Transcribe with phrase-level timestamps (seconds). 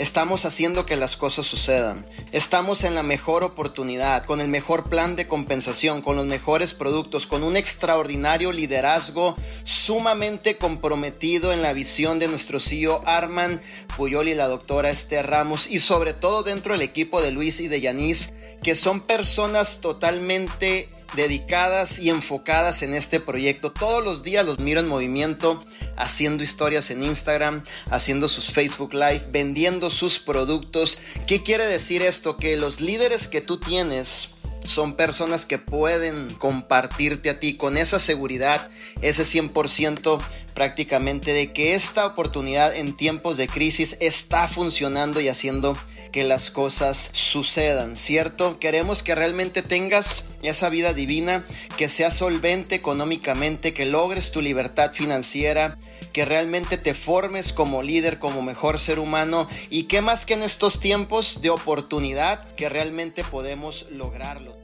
[0.00, 2.06] estamos haciendo que las cosas sucedan.
[2.32, 7.26] Estamos en la mejor oportunidad, con el mejor plan de compensación, con los mejores productos,
[7.26, 13.60] con un extraordinario liderazgo sumamente comprometido en la visión de nuestro CEO Arman
[13.98, 17.68] Puyol y la doctora Esther Ramos y sobre todo dentro del equipo de Luis y
[17.68, 23.72] de Yanis, que son personas totalmente dedicadas y enfocadas en este proyecto.
[23.72, 25.60] Todos los días los miro en movimiento,
[26.00, 30.98] haciendo historias en Instagram, haciendo sus Facebook Live, vendiendo sus productos.
[31.26, 32.36] ¿Qué quiere decir esto?
[32.36, 34.30] Que los líderes que tú tienes
[34.64, 38.68] son personas que pueden compartirte a ti con esa seguridad,
[39.00, 40.20] ese 100%
[40.60, 45.74] prácticamente de que esta oportunidad en tiempos de crisis está funcionando y haciendo
[46.12, 48.58] que las cosas sucedan, ¿cierto?
[48.60, 51.46] Queremos que realmente tengas esa vida divina,
[51.78, 55.78] que seas solvente económicamente, que logres tu libertad financiera,
[56.12, 60.42] que realmente te formes como líder, como mejor ser humano y que más que en
[60.42, 64.60] estos tiempos de oportunidad, que realmente podemos lograrlo.